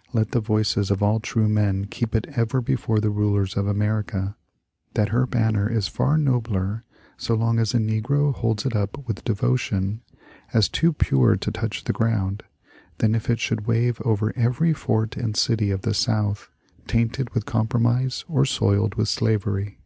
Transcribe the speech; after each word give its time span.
*' 0.00 0.12
Let 0.14 0.30
the 0.30 0.40
voices 0.40 0.90
of 0.90 1.02
all 1.02 1.20
true 1.20 1.46
men 1.46 1.84
keep 1.84 2.14
it 2.14 2.26
ever 2.34 2.62
before 2.62 3.00
the 3.00 3.08
nilers 3.10 3.54
of 3.54 3.66
America, 3.66 4.34
that 4.94 5.10
her 5.10 5.26
banner 5.26 5.68
is 5.70 5.88
far 5.88 6.16
nobler 6.16 6.84
so 7.18 7.34
long 7.34 7.58
as 7.58 7.74
a 7.74 7.78
negro 7.78 8.32
holds 8.34 8.64
it 8.64 8.74
up 8.74 9.06
with 9.06 9.24
devotion, 9.24 10.00
as 10.54 10.70
too 10.70 10.94
pure 10.94 11.36
to 11.36 11.50
touch 11.50 11.84
the 11.84 11.92
ground, 11.92 12.44
than 12.96 13.14
if 13.14 13.28
it 13.28 13.40
should 13.40 13.66
wave 13.66 14.00
over 14.06 14.32
every 14.36 14.72
fort 14.72 15.18
and 15.18 15.36
city 15.36 15.70
of 15.70 15.82
the 15.82 15.92
South 15.92 16.48
tainted 16.86 17.34
with 17.34 17.44
com 17.44 17.66
promise 17.68 18.24
or 18.26 18.46
soiled 18.46 18.94
with 18.94 19.10
slavery. 19.10 19.80